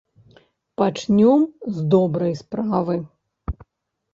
[0.81, 1.45] Пачнём
[1.75, 2.95] з добрай справы.